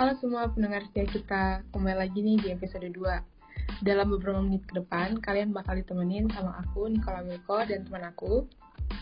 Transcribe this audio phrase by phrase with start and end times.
[0.00, 3.84] Halo semua pendengar setia kita, kembali lagi nih di episode 2.
[3.84, 8.48] Dalam beberapa menit ke depan, kalian bakal ditemenin sama aku, Nikola Milko, dan teman aku,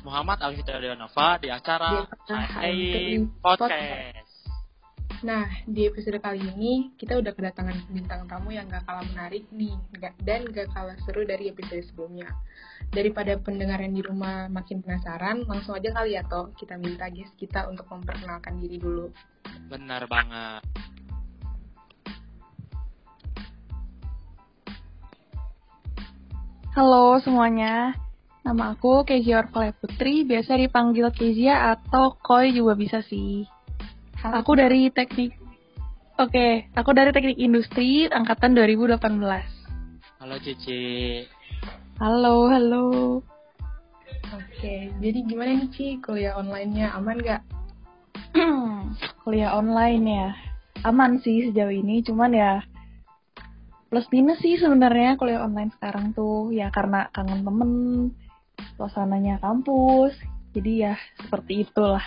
[0.03, 4.35] Muhammad Alfita Deonova di acara Di acara Hai Hai Podcast.
[5.23, 9.79] Nah, di episode kali ini kita udah kedatangan bintang tamu yang gak kalah menarik nih,
[10.27, 12.27] dan gak kalah seru dari episode sebelumnya.
[12.91, 17.39] Daripada pendengar yang di rumah makin penasaran, langsung aja kali ya toh kita minta guest
[17.39, 19.15] kita untuk memperkenalkan diri dulu.
[19.69, 20.65] Benar banget.
[26.73, 27.93] Halo semuanya,
[28.49, 33.45] nama aku Kezia Orvalya Putri, biasa dipanggil Kezia atau Koi juga bisa sih.
[34.25, 35.37] Aku dari teknik,
[36.17, 39.05] oke, aku dari teknik industri angkatan 2018.
[40.25, 41.29] Halo Cici.
[42.01, 42.85] Halo, halo.
[44.33, 47.43] Oke, jadi gimana nih Ci, kuliah online-nya aman gak?
[49.29, 50.29] Kuliah online ya,
[50.89, 52.65] aman sih sejauh ini, cuman ya
[53.93, 57.73] plus minus sih sebenarnya kuliah online sekarang tuh ya karena kangen temen,
[58.81, 60.17] suasananya kampus,
[60.57, 62.01] jadi ya seperti itulah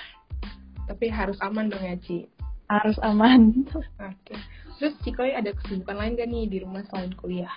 [0.90, 2.26] Tapi harus aman dong ya Ci.
[2.74, 3.70] harus aman.
[4.10, 4.34] Oke.
[4.82, 7.54] Terus Cikoy ada kesibukan lain gak nih di rumah selain kuliah?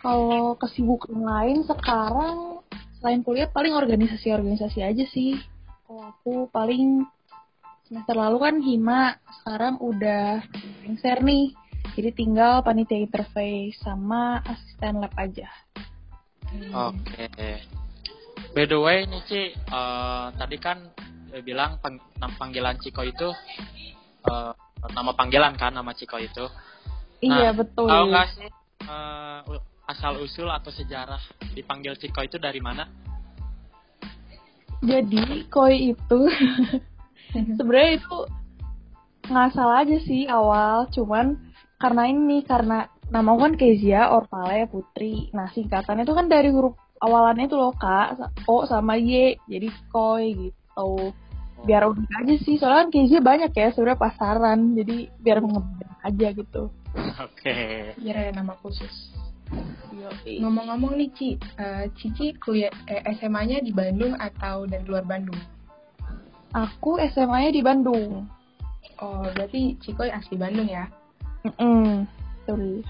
[0.00, 2.64] Kalau kesibukan lain sekarang
[3.04, 5.36] selain kuliah paling organisasi-organisasi aja sih.
[5.84, 7.04] Kalau aku paling
[7.86, 9.02] semester lalu kan hima,
[9.42, 10.42] sekarang udah
[10.82, 11.54] lengser nih.
[11.94, 15.48] Jadi tinggal panitia interface sama asisten lab aja.
[16.74, 17.30] Oke.
[18.52, 20.82] By the way nih Ci, eh, tadi kan
[21.40, 23.30] bilang pang- panggilan Ciko itu
[24.26, 24.52] eh,
[24.92, 26.44] nama panggilan kan nama Ciko itu.
[27.22, 27.86] Iya Nah, betul.
[27.88, 28.48] Tahu nggak sih
[28.82, 31.22] eh, u- asal usul atau sejarah
[31.54, 32.84] dipanggil Ciko itu dari mana?
[34.82, 36.20] Jadi koi itu
[37.32, 38.16] sebenarnya itu
[39.26, 41.38] ngasal aja sih awal, cuman
[41.76, 45.30] karena ini karena nama aku kan Kezia Orvalya Putri.
[45.34, 48.18] Nah singkatannya itu kan dari huruf awalannya itu loh kak,
[48.48, 51.12] O sama Y, jadi koi gitu.
[51.66, 56.28] Biar unik aja sih, soalnya kan Kezia banyak ya sebenarnya pasaran, jadi biar mengembang aja
[56.32, 56.70] gitu.
[56.96, 57.54] Oke.
[57.98, 59.12] Biar ada nama khusus.
[60.26, 65.38] Ngomong-ngomong nih Ci, eh, Cici kuliah eh, SMA-nya di Bandung atau dari luar Bandung?
[66.56, 68.24] Aku SMA-nya di Bandung.
[68.96, 70.88] Oh, berarti Cikoy asli Bandung ya?
[71.44, 72.08] Mm-mm.
[72.40, 72.80] Betul.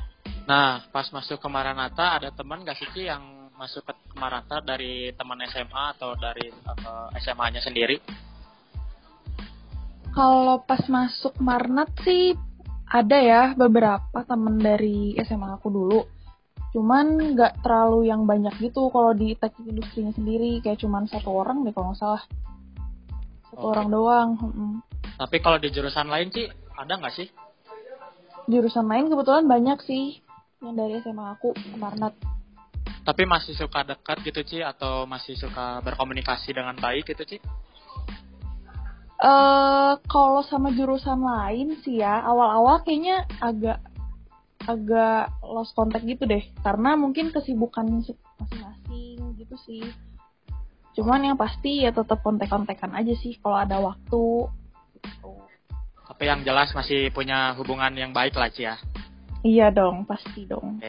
[0.46, 5.10] Nah, pas masuk ke Maranatha ada teman gak sih Ci, yang masuk ke Maranatha dari
[5.18, 7.98] teman SMA atau dari eh, SMA-nya sendiri?
[10.14, 12.32] Kalau pas masuk Marnat sih
[12.86, 16.00] ada ya beberapa temen dari SMA aku dulu.
[16.72, 21.66] Cuman nggak terlalu yang banyak gitu kalau di teknik industrinya sendiri kayak cuman satu orang
[21.66, 22.22] deh kalau nggak salah.
[23.56, 23.72] Satu Oke.
[23.72, 24.28] orang doang.
[24.36, 24.72] mm-mm.
[25.16, 26.44] Tapi kalau di jurusan lain sih
[26.76, 27.24] ada nggak sih?
[28.52, 30.20] Jurusan lain kebetulan banyak sih
[30.60, 32.12] yang dari SMA aku ke Marnat.
[33.00, 37.38] Tapi masih suka dekat gitu Ci atau masih suka berkomunikasi dengan baik gitu Ci?
[39.16, 43.80] eh kalau sama jurusan lain sih ya awal-awal kayaknya agak
[44.68, 48.04] agak lost contact gitu deh karena mungkin kesibukan
[48.36, 49.80] masing-masing gitu sih
[50.96, 54.48] cuman yang pasti ya tetap kontek-kontekan aja sih kalau ada waktu
[54.96, 55.30] gitu.
[56.06, 58.80] Tapi yang jelas masih punya hubungan yang baik lah Ci ya.
[59.44, 60.80] iya dong pasti dong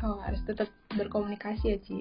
[0.00, 1.98] Oh, harus tetap berkomunikasi ya Ci.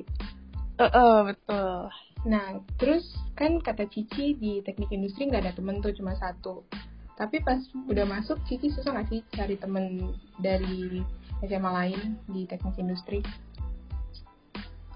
[0.80, 1.92] eh eh, betul
[2.28, 6.68] Nah, terus kan kata Cici di teknik industri nggak ada temen tuh cuma satu.
[7.16, 11.00] Tapi pas udah masuk, Cici susah nggak sih cari temen dari
[11.48, 13.24] SMA lain di teknik industri?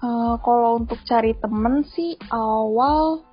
[0.04, 3.24] Eh, kalau untuk cari temen sih awal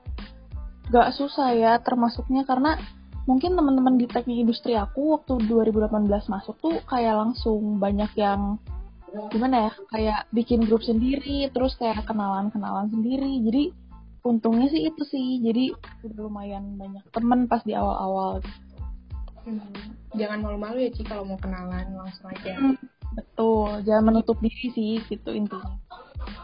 [0.88, 2.80] gak susah ya termasuknya karena
[3.28, 8.56] mungkin teman-teman di teknik industri aku waktu 2018 masuk tuh kayak langsung banyak yang
[9.32, 13.44] gimana ya kayak bikin grup sendiri terus kayak kenalan-kenalan sendiri.
[13.44, 13.64] Jadi
[14.24, 15.44] untungnya sih itu sih.
[15.44, 15.76] Jadi
[16.08, 18.40] udah lumayan banyak temen pas di awal-awal
[19.42, 19.58] Hmm,
[20.14, 22.54] Jangan malu-malu ya Ci kalau mau kenalan langsung aja.
[22.62, 22.78] Hmm,
[23.18, 23.82] betul.
[23.90, 25.82] Jangan menutup diri sih gitu intinya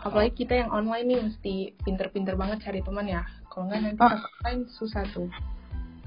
[0.02, 3.22] Apalagi kita yang online nih mesti pinter-pinter banget cari teman ya.
[3.48, 4.10] Kalau nggak nanti Ah.
[4.10, 5.30] pas offline susah tuh.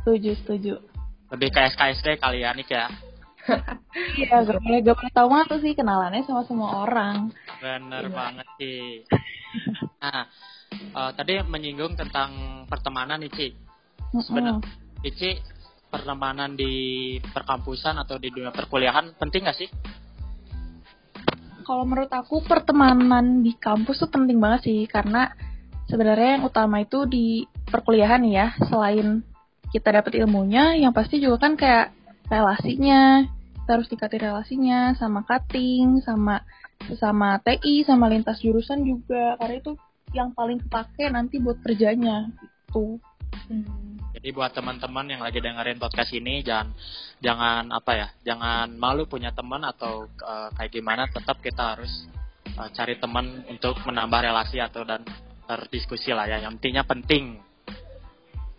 [0.01, 0.75] setuju setuju
[1.29, 2.89] Lebih ke SKSD kali ya Nik ya.
[4.17, 5.29] Iya, gak boleh gak boleh tahu
[5.59, 7.29] sih kenalannya sama semua orang.
[7.59, 8.13] Bener Iya.
[8.13, 8.75] banget Ci.
[9.99, 10.25] Nah,
[10.73, 12.31] eh, tadi menyinggung tentang
[12.65, 13.49] pertemanan nih Ci.
[14.17, 15.01] Sebenar- Mm-mm.
[15.01, 15.37] Cici
[15.87, 16.73] pertemanan di
[17.21, 19.69] perkampusan atau di dunia perkuliahan penting gak sih?
[21.67, 25.31] Kalau menurut aku pertemanan di kampus tuh penting banget sih karena
[25.87, 28.55] sebenarnya yang utama itu di perkuliahan ya.
[28.67, 29.23] Selain
[29.71, 31.95] kita dapat ilmunya yang pasti juga kan kayak
[32.27, 33.27] relasinya
[33.63, 36.43] kita harus dikati relasinya sama cutting sama
[36.99, 39.37] sama TI sama lintas jurusan juga.
[39.39, 39.73] Karena itu
[40.11, 42.27] yang paling kepake nanti buat kerjanya
[42.71, 42.99] itu
[43.47, 44.00] hmm.
[44.21, 46.77] Jadi buat teman-teman yang lagi dengerin podcast ini jangan
[47.25, 52.05] jangan apa ya jangan malu punya teman atau uh, kayak gimana tetap kita harus
[52.61, 55.01] uh, cari teman untuk menambah relasi atau dan
[55.49, 57.41] berdiskusi lah ya yang intinya penting.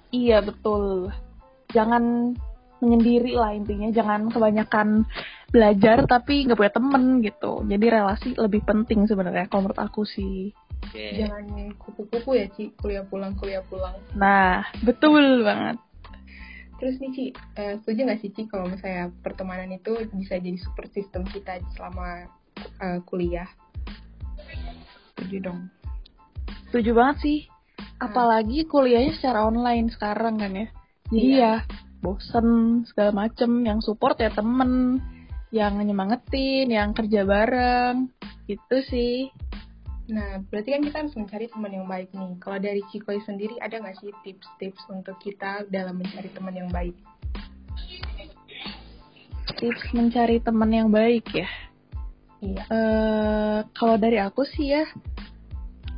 [0.09, 1.13] Iya betul.
[1.71, 2.35] Jangan
[2.81, 5.05] menyendiri lah intinya jangan kebanyakan
[5.53, 7.61] belajar tapi nggak punya temen gitu.
[7.69, 10.51] Jadi relasi lebih penting sebenarnya kalau menurut aku sih
[10.91, 11.23] okay.
[11.23, 11.47] jangan
[11.79, 12.75] kupu-kupu ya Ci.
[12.75, 13.95] Kuliah pulang kuliah pulang.
[14.13, 15.79] Nah betul banget.
[16.77, 20.91] Terus nih Ci uh, setuju nggak sih Ci kalau misalnya pertemanan itu bisa jadi super
[20.91, 22.27] sistem kita selama
[22.83, 23.47] uh, kuliah?
[25.15, 25.59] Setuju dong.
[26.69, 27.39] Setuju banget sih.
[28.01, 30.67] Apalagi kuliahnya secara online sekarang kan ya.
[31.11, 31.63] Jadi iya.
[31.63, 31.67] ya
[32.03, 33.63] bosen segala macem.
[33.63, 34.99] Yang support ya temen
[35.53, 38.09] yang nyemangetin yang kerja bareng.
[38.49, 39.29] Gitu sih
[40.09, 42.33] Nah, berarti kan kita harus mencari teman yang baik nih.
[42.41, 46.97] Kalau dari Cikoi sendiri, ada nggak sih tips-tips untuk kita dalam mencari teman yang baik?
[49.61, 51.49] Tips mencari teman yang baik ya?
[52.41, 52.63] Iya.
[52.73, 54.89] Uh, kalau dari aku sih ya,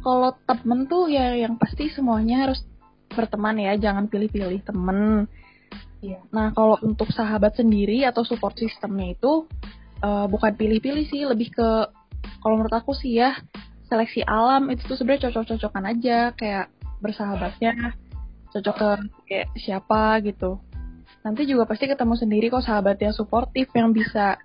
[0.03, 2.59] kalau temen tuh ya yang pasti semuanya harus
[3.07, 5.31] berteman ya, jangan pilih-pilih temen.
[6.03, 6.19] Iya.
[6.35, 9.47] Nah kalau untuk sahabat sendiri atau support sistemnya itu
[10.03, 11.69] uh, bukan pilih-pilih sih, lebih ke
[12.43, 13.39] kalau menurut aku sih ya
[13.93, 17.93] seleksi alam itu tuh sebenarnya cocok-cocokan aja kayak bersahabatnya
[18.49, 18.89] cocok ke
[19.29, 20.57] kayak siapa gitu.
[21.21, 24.41] Nanti juga pasti ketemu sendiri kok sahabat yang suportif yang bisa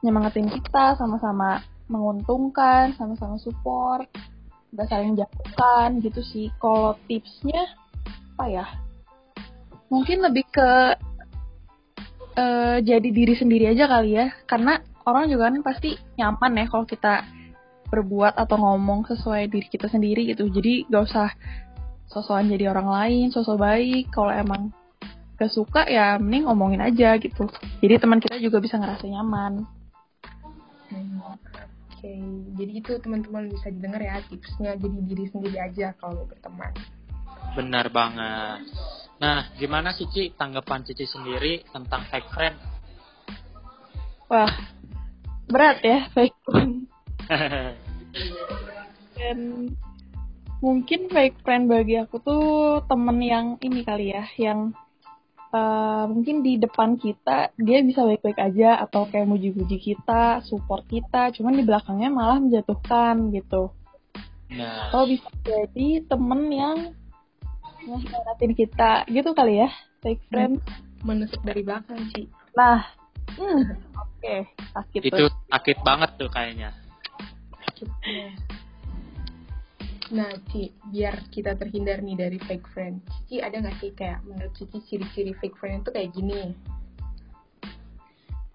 [0.00, 1.60] nyemangatin kita sama-sama
[1.92, 4.08] menguntungkan, sama-sama support
[4.68, 6.48] nggak saling jatuhkan gitu sih.
[6.56, 7.76] Kalau tipsnya
[8.36, 8.66] apa ya?
[9.88, 10.70] Mungkin lebih ke
[12.36, 14.32] uh, jadi diri sendiri aja kali ya.
[14.44, 17.24] Karena orang juga kan pasti nyaman ya kalau kita
[17.88, 20.48] berbuat atau ngomong sesuai diri kita sendiri gitu.
[20.48, 21.28] Jadi gak usah
[22.08, 24.12] sosokan jadi orang lain sosok baik.
[24.12, 24.70] Kalau emang
[25.40, 27.48] gak suka ya mending ngomongin aja gitu.
[27.80, 29.64] Jadi teman kita juga bisa ngerasa nyaman.
[30.88, 31.18] Hmm
[31.98, 32.22] okay.
[32.54, 34.78] jadi itu teman-teman bisa didengar ya tipsnya.
[34.78, 36.70] Jadi diri sendiri aja kalau berteman.
[37.58, 38.70] Benar banget.
[39.18, 42.56] Nah gimana sih Ci tanggapan Cici sendiri tentang fake friend?
[44.30, 44.52] Wah
[45.50, 46.86] berat ya fake friend
[49.18, 49.38] dan
[50.58, 52.44] mungkin fake friend bagi aku tuh
[52.88, 54.74] temen yang ini kali ya yang
[55.52, 61.32] uh, mungkin di depan kita dia bisa baik-baik aja atau kayak muji-muji kita, support kita,
[61.34, 63.72] cuman di belakangnya malah menjatuhkan gitu.
[64.52, 64.88] Nah.
[64.88, 66.76] Atau bisa jadi temen yang
[67.88, 69.70] ngasih kita gitu kali ya,
[70.04, 70.60] fake friend.
[71.04, 72.26] Menusuk dari belakang sih.
[72.58, 72.82] Nah,
[73.38, 73.62] hmm,
[73.94, 74.40] oke, okay.
[74.74, 75.00] sakit.
[75.06, 75.30] Itu tuh.
[75.52, 76.74] sakit banget tuh kayaknya.
[80.08, 84.56] Nah, Ci, biar kita terhindar nih dari fake friend, Cici ada nggak sih kayak menurut
[84.56, 86.56] Cici ciri-ciri fake friend itu kayak gini?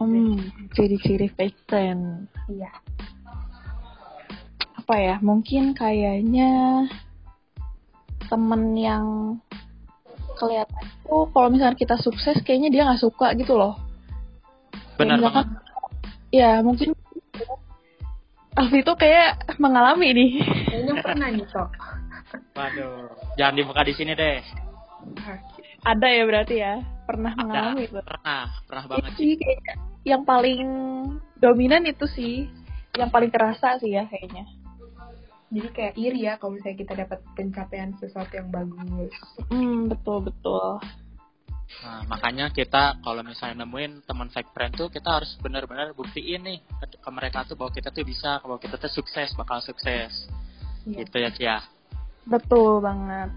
[0.02, 0.36] Hmm,
[0.74, 2.25] ciri-ciri fake friend.
[2.50, 2.74] Iya.
[4.81, 5.16] Apa ya?
[5.22, 6.84] Mungkin kayaknya
[8.34, 9.38] temen yang
[10.34, 13.77] kelihatan tuh kalau misalnya kita sukses kayaknya dia nggak suka gitu loh.
[14.98, 15.48] Benar banget.
[16.34, 16.98] Ya mungkin
[18.53, 20.31] Alfi itu kayak mengalami nih.
[20.69, 21.69] Kayaknya pernah nih, Sok.
[22.53, 24.41] Waduh, jangan dibuka di sini deh.
[25.83, 26.74] Ada ya berarti ya,
[27.10, 28.00] pernah Ada, mengalami itu.
[28.00, 29.33] Pernah, pernah banget sih.
[29.38, 30.62] Kayaknya yang paling
[31.39, 32.48] dominan itu sih,
[32.95, 34.45] yang paling kerasa sih ya kayaknya.
[35.53, 39.13] Jadi kayak iri ya kalau misalnya kita dapat pencapaian sesuatu yang bagus.
[39.53, 40.81] Hmm, betul betul.
[41.84, 46.60] Nah, makanya kita kalau misalnya nemuin teman fake friend tuh kita harus benar-benar buktiin nih
[46.63, 50.29] ke, ke mereka tuh bahwa kita tuh bisa, bahwa kita tuh sukses, bakal sukses.
[50.88, 51.03] Iya.
[51.03, 51.58] Gitu ya, Cia.
[52.24, 53.32] Betul banget.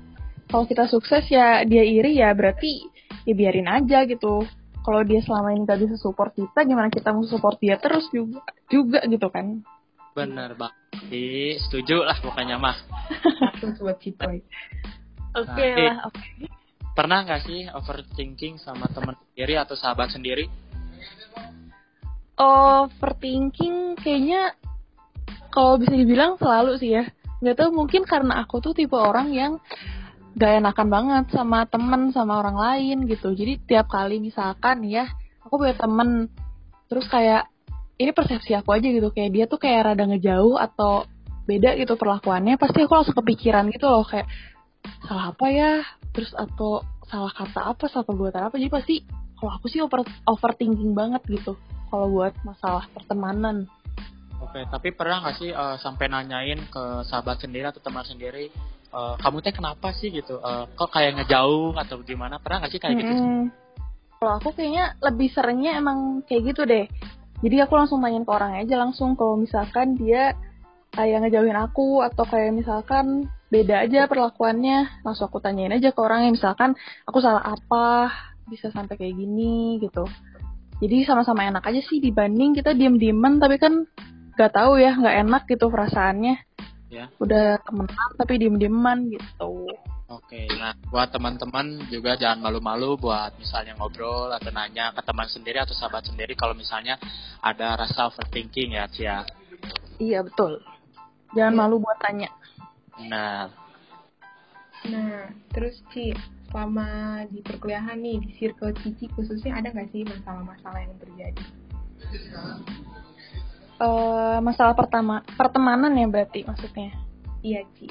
[0.46, 2.86] Kalau kita sukses ya dia iri ya berarti
[3.26, 4.46] ya biarin aja gitu.
[4.86, 8.46] Kalau dia selama ini gak bisa support kita, gimana kita mau support dia terus juga
[8.70, 9.66] juga gitu kan?
[10.14, 10.74] Bener bang.
[11.66, 12.78] setuju lah pokoknya mah.
[15.36, 16.16] Oke okay nah, lah, oke.
[16.16, 16.65] Okay
[16.96, 20.48] pernah nggak sih overthinking sama teman sendiri atau sahabat sendiri?
[22.40, 24.56] Overthinking kayaknya
[25.52, 27.04] kalau bisa dibilang selalu sih ya.
[27.44, 29.60] Nggak tahu mungkin karena aku tuh tipe orang yang
[30.36, 33.36] gak enakan banget sama temen sama orang lain gitu.
[33.36, 35.04] Jadi tiap kali misalkan ya
[35.44, 36.32] aku punya temen
[36.88, 37.48] terus kayak
[37.96, 41.08] ini persepsi aku aja gitu kayak dia tuh kayak rada ngejauh atau
[41.46, 44.26] beda gitu perlakuannya pasti aku langsung kepikiran gitu loh kayak
[45.06, 45.70] salah apa ya
[46.16, 49.04] terus atau salah kata apa salah perbuatan apa jadi pasti
[49.36, 51.60] kalau aku sih over overthinking banget gitu
[51.92, 53.68] kalau buat masalah pertemanan
[54.36, 58.52] Oke, tapi pernah nggak sih uh, sampai nanyain ke sahabat sendiri atau teman sendiri,
[58.92, 60.36] uh, kamu teh kenapa sih gitu?
[60.44, 62.36] Uh, kok kayak ngejauh atau gimana?
[62.36, 63.14] Pernah nggak sih kayak gitu?
[64.20, 66.84] Kalau aku kayaknya lebih seringnya emang kayak gitu deh.
[67.40, 70.36] Jadi aku langsung tanyain ke orang aja langsung kalau misalkan dia
[70.92, 76.34] kayak ngejauhin aku atau kayak misalkan beda aja perlakuannya, langsung aku tanyain aja ke orangnya
[76.34, 76.74] misalkan
[77.06, 78.10] aku salah apa?
[78.46, 80.06] Bisa sampai kayak gini gitu.
[80.76, 83.88] Jadi sama-sama enak aja sih dibanding kita diem-dieman tapi kan
[84.36, 86.36] gak tahu ya nggak enak gitu perasaannya.
[86.92, 87.10] Ya.
[87.18, 89.66] Udah temenan tapi diem dieman gitu.
[90.06, 95.58] Oke nah buat teman-teman juga jangan malu-malu buat misalnya ngobrol atau nanya ke teman sendiri
[95.58, 96.94] atau sahabat sendiri kalau misalnya
[97.42, 99.18] ada rasa overthinking ya Cia.
[99.98, 100.62] Iya betul.
[101.34, 102.30] Jangan malu buat tanya
[103.04, 103.52] nah.
[104.88, 106.16] Nah terus Ci
[106.48, 111.44] selama di perkuliahan nih di circle Cici khususnya ada nggak sih masalah-masalah yang terjadi?
[113.76, 116.96] Uh, masalah pertama pertemanan ya berarti maksudnya?
[117.44, 117.88] Iya Ci.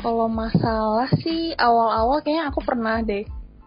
[0.00, 3.24] Kalau masalah sih awal-awal kayaknya aku pernah deh.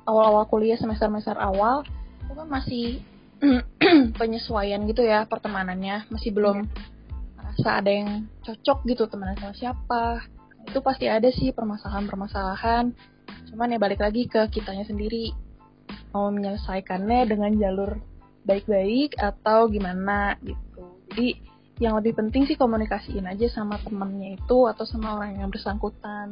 [0.09, 1.85] Awal-awal kuliah semester-semester awal
[2.25, 3.01] aku kan masih
[4.19, 6.09] penyesuaian gitu ya pertemanannya.
[6.09, 6.97] Masih belum iya.
[7.59, 10.23] Rasa ada yang cocok gitu teman sama siapa
[10.63, 12.95] itu pasti ada sih permasalahan-permasalahan.
[13.51, 15.35] Cuman ya balik lagi ke kitanya sendiri.
[16.15, 17.99] Mau menyelesaikannya dengan jalur
[18.47, 20.83] baik-baik atau gimana gitu.
[21.11, 21.27] Jadi
[21.83, 26.31] yang lebih penting sih komunikasiin aja sama temennya itu atau sama orang yang bersangkutan.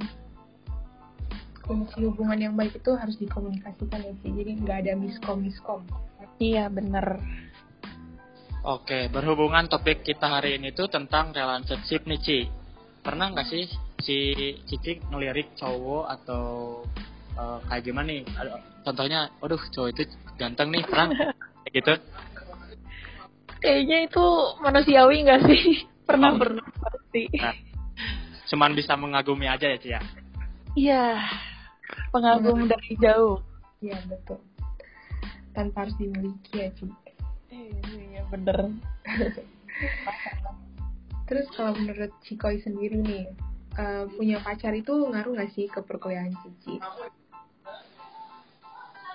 [1.67, 4.31] Hubungan yang baik itu harus dikomunikasikan ya sih.
[4.31, 5.83] Jadi nggak ada miskom miskom
[6.37, 7.17] iya bener
[8.65, 12.39] Oke, berhubungan topik kita hari ini tuh tentang relationship nih Ci.
[13.05, 13.63] Pernah nggak sih
[14.01, 14.17] si
[14.65, 16.43] Cici ngelirik cowok atau
[17.37, 18.23] uh, kayak gimana nih?
[18.81, 20.03] Contohnya, waduh cowok itu
[20.35, 21.07] ganteng nih, pernah
[21.63, 21.93] kayak gitu?
[23.61, 24.25] kayaknya itu
[24.61, 25.63] manusiawi nggak sih
[26.07, 26.37] pernah oh.
[26.39, 27.55] pernah pasti nah,
[28.47, 30.01] cuman bisa mengagumi aja ya Cia ya?
[30.77, 31.05] iya
[32.13, 32.69] pengagum hmm.
[32.69, 33.41] dari jauh
[33.81, 34.39] iya betul
[35.51, 36.85] tanpa harus dimiliki ya Ci
[37.51, 38.71] iya bener
[41.27, 43.25] terus kalau menurut Cikoi sendiri nih
[43.75, 46.79] uh, punya pacar itu ngaruh nggak sih ke perkuliahan Cici?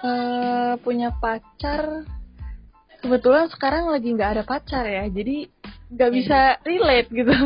[0.02, 2.04] Uh, punya pacar
[3.02, 5.47] kebetulan sekarang lagi nggak ada pacar ya jadi
[5.95, 6.16] nggak iya.
[6.16, 7.37] bisa relate gitu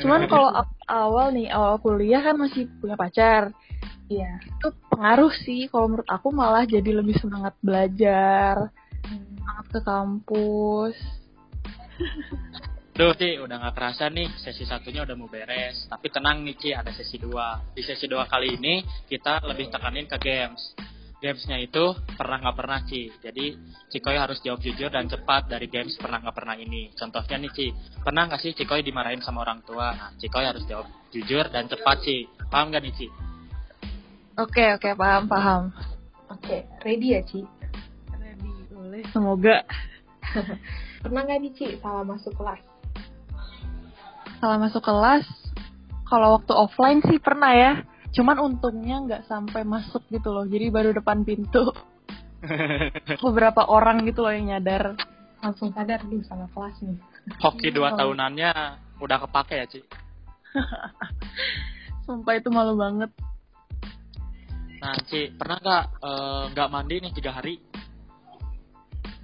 [0.00, 0.50] cuman kalau
[0.88, 3.52] awal nih awal kuliah kan masih punya pacar
[4.08, 4.40] Iya.
[4.40, 8.72] Itu pengaruh sih kalau menurut aku malah jadi lebih semangat belajar,
[9.48, 10.96] semangat ke kampus.
[12.92, 15.88] Duh, Ci, udah gak kerasa nih, sesi satunya udah mau beres.
[15.88, 17.56] Tapi tenang nih, Ci, ada sesi dua.
[17.72, 20.76] Di sesi dua kali ini, kita lebih tekanin ke games
[21.18, 23.10] gamesnya itu pernah nggak pernah Ci.
[23.18, 23.58] Jadi
[23.90, 26.94] Cikoy harus jawab jujur dan cepat dari games pernah nggak pernah ini.
[26.94, 27.66] Contohnya nih Ci,
[28.06, 29.98] pernah nggak sih Cikoy dimarahin sama orang tua?
[29.98, 32.30] Nah, Cikoy harus jawab jujur dan cepat Ci.
[32.46, 33.06] Paham gak nih Ci?
[34.38, 35.74] Oke oke paham paham.
[36.30, 37.57] Oke ready ya Ci?
[38.98, 39.12] Boleh.
[39.14, 39.56] Semoga.
[41.06, 42.58] pernah nggak nih Ci salah masuk kelas?
[44.42, 45.24] Salah masuk kelas?
[46.10, 47.72] Kalau waktu offline sih pernah ya
[48.12, 51.68] cuman untungnya nggak sampai masuk gitu loh jadi baru depan pintu
[53.24, 54.96] beberapa orang gitu loh yang nyadar
[55.44, 56.98] langsung sadar dulu sama kelas nih
[57.36, 58.52] hoki dua tahunannya
[58.98, 59.80] udah kepake ya Ci
[62.08, 63.12] sumpah itu malu banget
[64.80, 67.60] nah Ci pernah nggak eh, nggak uh, mandi nih tiga hari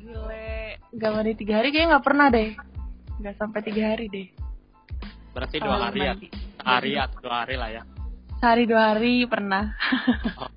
[0.05, 2.51] gile nggak mandi tiga hari kayaknya nggak pernah deh
[3.25, 4.29] nggak sampai tiga hari deh
[5.33, 6.15] berarti dua hari ya
[6.63, 7.83] hari atau dua hari lah ya
[8.45, 9.73] Sehari dua hari pernah.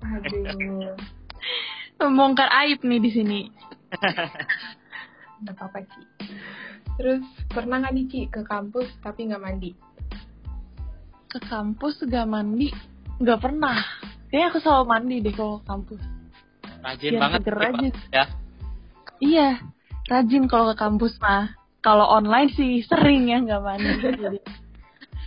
[0.04, 0.92] Aduh.
[1.96, 3.40] Membongkar aib nih di sini.
[5.48, 6.02] Gak apa-apa Ci.
[7.00, 9.72] Terus pernah nggak nih Ci ke kampus tapi nggak mandi?
[11.32, 12.68] Ke kampus gak mandi?
[13.24, 13.80] Gak pernah.
[14.28, 16.02] Kayaknya aku selalu mandi deh kalau kampus.
[16.84, 17.88] Rajin Biar banget aja.
[18.12, 18.24] ya.
[19.18, 19.58] Iya,
[20.06, 21.54] rajin kalau ke kampus mah.
[21.78, 23.92] Kalau online sih sering ya nggak mandi.
[24.24, 24.38] Jadi.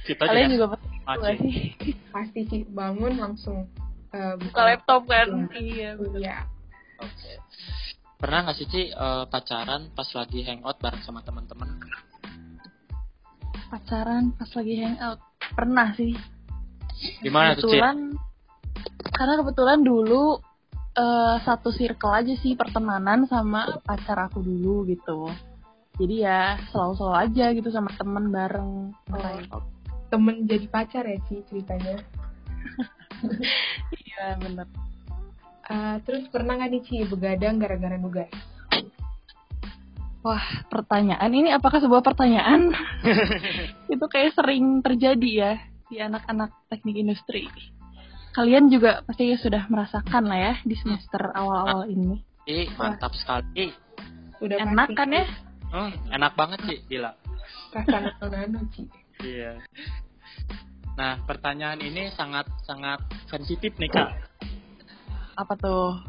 [0.01, 1.55] Kita Kalian juga, juga sih?
[2.11, 3.69] Pasti sih bangun langsung
[4.11, 5.47] uh, buka laptop kan.
[5.55, 5.95] Iya.
[5.95, 6.37] Iya.
[6.99, 7.31] Oke.
[8.21, 11.81] Pernah nggak sih Ci uh, pacaran pas lagi hangout bareng sama teman-teman?
[13.71, 15.21] Pacaran pas lagi hangout
[15.55, 16.13] pernah sih.
[17.25, 17.79] Gimana tuh Ci?
[19.09, 20.37] Karena kebetulan dulu
[20.97, 25.29] uh, satu circle aja sih pertemanan sama pacar aku dulu gitu.
[25.99, 28.95] Jadi ya selalu-selalu aja gitu sama temen bareng.
[29.51, 29.63] Oh,
[30.11, 32.03] temen jadi pacar ya sih ceritanya
[34.05, 34.67] iya bener
[35.71, 38.27] Uh, terus pernah nggak nih Ci begadang gara-gara nugas?
[40.19, 42.75] Wah, pertanyaan ini apakah sebuah pertanyaan?
[43.93, 45.53] itu kayak sering terjadi ya
[45.87, 47.47] di anak-anak teknik industri.
[48.31, 52.23] Kalian juga pasti sudah merasakan lah ya di semester awal-awal ini.
[52.47, 53.75] Ih, mantap sekali.
[54.39, 55.25] Udah enak kan ya?
[55.71, 57.11] Hmm, enak banget sih, gila.
[59.21, 59.59] Iya.
[60.95, 64.09] Nah, pertanyaan ini sangat sangat sensitif nih kak.
[65.35, 65.99] Apa tuh?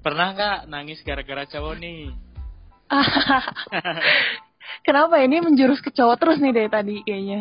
[0.00, 2.12] Pernah nggak nangis gara-gara cowok nih?
[4.86, 7.40] Kenapa ini menjurus ke cowok terus nih dari tadi kayaknya?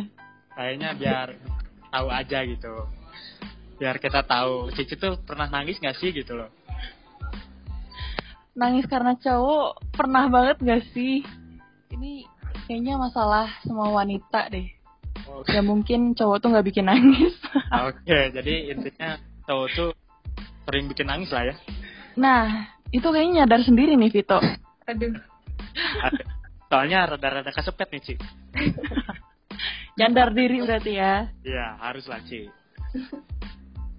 [0.56, 1.28] Kayaknya biar
[1.92, 2.76] tahu aja gitu.
[3.78, 6.50] Biar kita tahu, Cici tuh pernah nangis gak sih gitu loh.
[8.58, 11.22] Nangis karena cowok pernah banget gak sih?
[11.94, 12.26] Ini
[12.66, 14.66] kayaknya masalah semua wanita deh.
[15.18, 15.58] Okay.
[15.58, 17.38] Ya mungkin cowok tuh gak bikin nangis.
[17.86, 19.90] Oke, okay, jadi intinya cowok tuh
[20.66, 21.56] sering bikin nangis lah ya.
[22.18, 24.42] Nah, itu kayaknya nyadar sendiri nih Vito.
[24.90, 25.14] Aduh.
[26.68, 28.16] Soalnya rada-rada kesepet nih, Ci.
[30.02, 31.30] Nyandar diri berarti ya?
[31.46, 32.50] Iya, harus lah, Ci.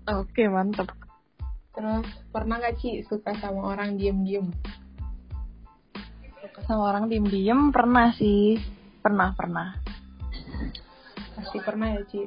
[0.08, 0.88] Oke, mantap.
[1.76, 4.48] Terus, pernah gak, Ci, suka sama orang diem-diem?
[6.40, 7.68] Suka sama orang diem-diem?
[7.68, 8.56] Pernah sih.
[9.04, 9.76] Pernah, pernah.
[11.36, 12.24] Pasti pernah ya, Ci?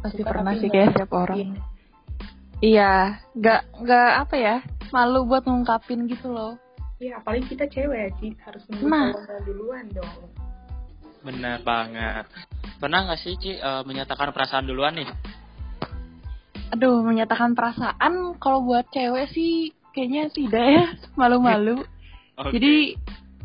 [0.00, 1.60] Pasti suka pernah sih, kayak setiap orang.
[2.64, 4.56] Iya, gak, gak apa ya,
[4.88, 6.56] malu buat ngungkapin gitu loh
[7.00, 8.28] Iya, apalagi kita cewek ya, Ci.
[8.44, 9.12] Harus nunggu nah.
[9.48, 10.20] duluan dong.
[11.24, 12.28] Benar banget.
[12.76, 15.08] Pernah nggak sih, Ci, uh, menyatakan perasaan duluan nih?
[16.70, 20.86] Aduh, menyatakan perasaan kalau buat cewek sih kayaknya tidak ya.
[21.20, 21.82] Malu-malu.
[22.40, 22.52] okay.
[22.56, 22.74] Jadi,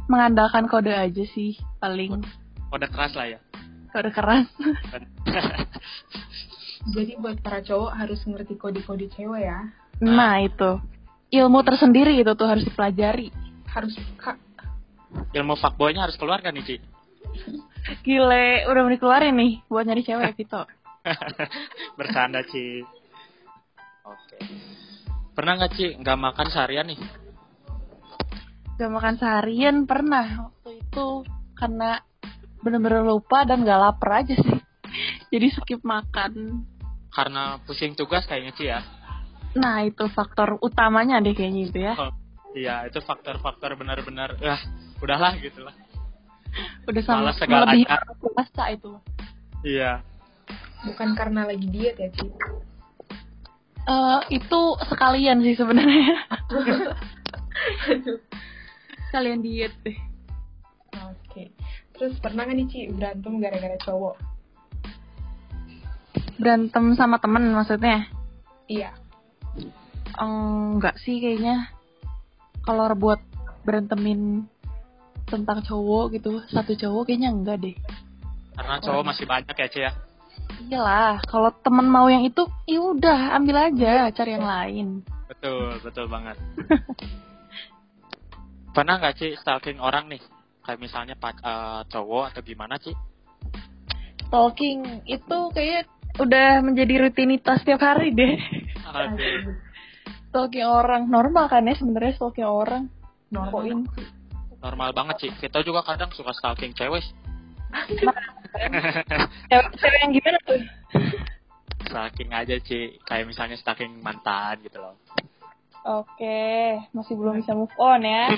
[0.05, 2.21] mengandalkan kode aja sih, paling.
[2.69, 3.39] Kode keras lah ya?
[3.89, 4.45] Kode keras.
[6.95, 9.73] Jadi buat para cowok harus ngerti kode-kode cewek ya.
[10.05, 10.77] Nah, itu
[11.33, 13.33] ilmu tersendiri itu tuh harus dipelajari
[13.65, 14.39] harus kak
[15.35, 16.75] ilmu fuckboynya harus keluar kan nih Ci?
[18.03, 20.63] Gile, udah mau dikeluarin nih buat nyari cewek Vito.
[21.99, 22.83] Bercanda Ci.
[24.05, 24.37] Oke.
[25.35, 26.99] Pernah nggak Ci nggak makan seharian nih?
[28.75, 31.23] Gak makan seharian pernah waktu itu
[31.55, 32.03] karena
[32.59, 34.59] bener-bener lupa dan gak lapar aja sih.
[35.31, 36.63] Jadi skip makan.
[37.07, 38.83] Karena pusing tugas kayaknya Ci ya?
[39.55, 41.95] Nah itu faktor utamanya deh kayaknya itu ya.
[41.95, 42.11] Oh
[42.55, 44.61] Iya, itu faktor-faktor benar-benar ah
[45.03, 45.75] udahlah gitu lah.
[46.87, 47.67] Udah sama segala
[48.15, 48.95] puasa itu.
[49.59, 49.99] Iya.
[50.87, 52.31] Bukan karena lagi diet ya, Ci.
[53.85, 56.25] Uh, itu sekalian sih sebenarnya.
[59.09, 59.97] sekalian diet deh.
[60.95, 61.53] Oke.
[61.95, 64.15] Terus pernah gak nih Ci berantem gara-gara cowok?
[66.41, 68.09] Berantem sama temen maksudnya?
[68.67, 68.91] Iya.
[70.17, 71.69] Enggak sih kayaknya
[72.65, 73.21] kalau buat
[73.63, 74.49] berantemin
[75.25, 77.75] tentang cowok gitu satu cowok kayaknya enggak deh
[78.55, 79.07] karena cowok oh.
[79.07, 79.91] masih banyak ya Cia ya?
[80.69, 84.87] Iyalah kalau temen mau yang itu ya udah ambil aja cari yang lain.
[85.29, 86.37] Betul betul banget.
[88.75, 90.21] Pernah nggak sih stalking orang nih?
[90.65, 92.91] Kayak misalnya pak uh, cowok atau gimana sih?
[94.27, 98.35] Stalking itu kayak udah menjadi rutinitas tiap hari deh.
[98.89, 99.55] Aduh.
[100.33, 102.89] Stalking orang normal kan ya sebenarnya stalking orang?
[103.31, 103.85] Normal
[104.65, 105.31] normal banget sih.
[105.37, 107.05] Kita juga kadang suka stalking cewek
[109.79, 110.61] cewek yang gimana tuh?
[111.85, 114.95] Stalking aja sih kayak misalnya stalking mantan gitu loh.
[115.85, 118.33] Oke masih belum bisa move on ya.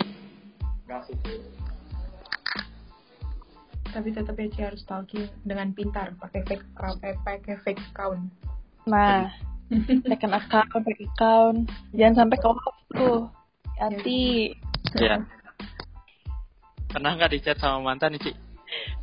[0.90, 1.18] Gak sih
[3.88, 6.14] tapi tetap ya harus stalking dengan pintar.
[6.22, 8.30] Pakai fake account eh, pakai fake account.
[8.86, 9.32] Nah
[10.06, 11.58] second account fake account.
[11.98, 12.50] Jangan sampai ke
[12.94, 13.22] tuh.
[13.78, 14.58] Hati
[14.98, 15.22] ya
[16.88, 18.32] pernah nggak dicat sama mantan nih Ci?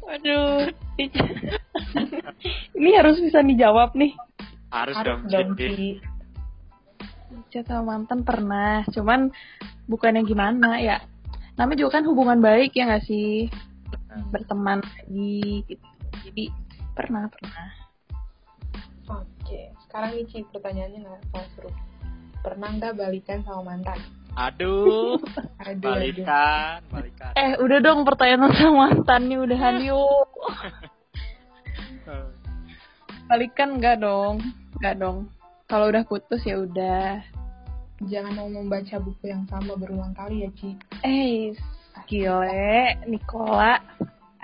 [0.06, 0.68] Waduh.
[2.78, 4.12] Ini harus bisa dijawab nih.
[4.70, 5.98] Harus, harus dong Ci.
[7.34, 9.30] Dicat sama mantan pernah cuman
[9.90, 11.02] bukannya gimana ya.
[11.54, 13.48] Namanya juga kan hubungan baik ya nggak sih?
[14.14, 14.30] Hmm.
[14.30, 15.86] berteman lagi gitu.
[16.22, 16.44] Jadi
[16.94, 17.66] pernah pernah.
[19.10, 21.70] Oke, sekarang nih Ci, pertanyaannya nggak seru.
[22.44, 23.96] Pernah nggak balikan sama mantan?
[24.36, 25.16] Aduh,
[25.64, 26.92] aduh balikan, aduh.
[26.92, 27.32] balikan.
[27.40, 30.28] Eh, udah dong pertanyaan sama mantan nih, udah yuk.
[33.32, 34.44] balikan nggak dong,
[34.76, 35.32] nggak dong.
[35.64, 37.24] Kalau udah putus ya udah.
[38.04, 40.76] Jangan mau membaca buku yang sama berulang kali ya, Ci.
[41.00, 41.56] Eh,
[42.04, 43.80] gile, Nikola.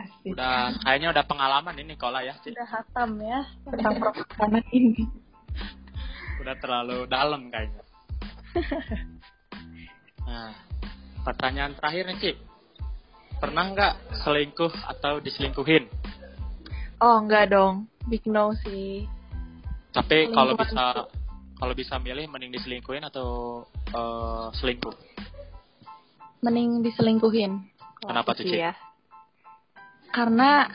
[0.01, 0.33] Asik.
[0.33, 2.33] Udah kayaknya udah pengalaman ini Kola ya.
[2.41, 5.05] Udah hatam ya tentang perkanan ini.
[6.41, 7.90] Udah terlalu dalam kayaknya.
[10.27, 10.53] Nah,
[11.23, 12.33] pertanyaan terakhir nih, Ci.
[13.41, 15.89] Pernah nggak selingkuh atau diselingkuhin?
[17.01, 17.89] Oh, enggak dong.
[18.05, 19.09] Big no sih.
[19.91, 21.09] Tapi kalau bisa
[21.57, 24.93] kalau bisa milih mending diselingkuhin atau eh, selingkuh?
[26.45, 27.53] Mending diselingkuhin.
[28.01, 28.61] Kenapa tuh, sih Ci?
[28.61, 28.73] Ya.
[30.13, 30.69] Karena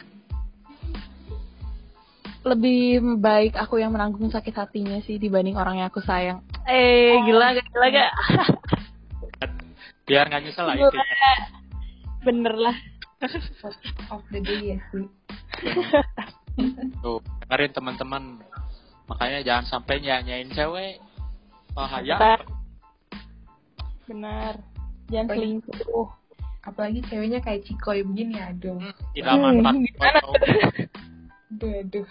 [2.46, 6.46] lebih baik aku yang menanggung sakit hatinya sih dibanding orang yang aku sayang.
[6.66, 7.66] Eh, gila gak?
[7.70, 8.12] Gila gak?
[10.06, 10.90] Biar nggak nyesel lah Gila.
[10.90, 11.34] intinya.
[12.26, 12.78] Bener lah.
[14.14, 15.08] of the day ya sih.
[17.02, 18.24] Tuh, dengerin teman-teman.
[19.10, 21.02] Makanya jangan sampai nyanyain cewek.
[21.74, 22.18] Bahaya.
[22.18, 22.42] Bentar.
[24.06, 24.54] Bener.
[25.10, 26.10] Jangan selingkuh.
[26.66, 28.82] Apalagi ceweknya kayak Cikoy begini, aduh.
[28.82, 29.74] Hmm, Tidak manfaat.
[29.78, 30.34] Hmm, gimana tuh?
[31.54, 32.08] Aduh, aduh.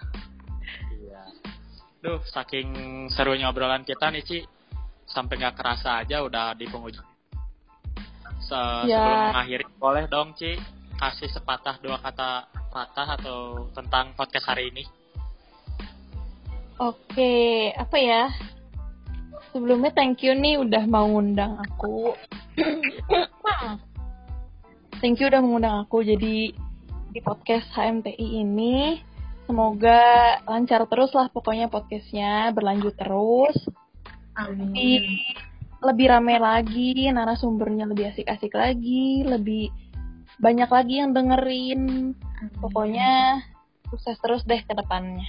[2.05, 2.69] Duh, saking
[3.09, 4.39] serunya obrolan kita nih, Ci.
[5.09, 7.09] Sampai nggak kerasa aja udah di penghujung.
[8.45, 9.01] Se- Ya.
[9.01, 10.61] Sebelum mengakhiri, boleh dong, Ci.
[11.01, 14.85] Kasih sepatah dua kata patah atau tentang podcast hari ini.
[16.77, 18.29] Oke, apa ya?
[19.55, 22.13] Sebelumnya thank you nih udah mau ngundang aku.
[25.01, 26.53] thank you udah mengundang aku jadi
[27.15, 28.99] di podcast HMTI ini.
[29.45, 30.03] Semoga
[30.49, 33.57] lancar terus lah pokoknya podcastnya berlanjut terus.
[34.35, 34.73] Amin.
[34.73, 34.97] Lebih,
[35.85, 39.69] lebih rame lagi, narasumbernya lebih asik-asik lagi, lebih
[40.41, 42.13] banyak lagi yang dengerin.
[42.17, 42.57] Amin.
[42.59, 43.45] Pokoknya
[43.93, 45.29] sukses terus deh ke depannya.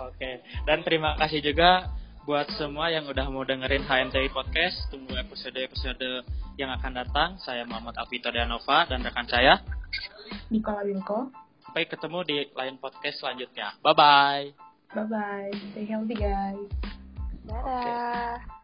[0.00, 1.92] Oke, dan terima kasih juga
[2.24, 4.88] buat semua yang udah mau dengerin HMTI Podcast.
[4.88, 6.24] Tunggu episode-episode
[6.56, 7.30] yang akan datang.
[7.42, 9.60] Saya Muhammad Alvito Danova dan rekan saya.
[10.48, 11.41] Nikola Wilko.
[11.72, 13.72] Sampai ketemu di lain podcast selanjutnya.
[13.80, 14.44] Bye-bye.
[14.92, 15.72] Bye-bye.
[15.72, 16.68] Stay healthy, guys.
[17.48, 18.60] Dadah.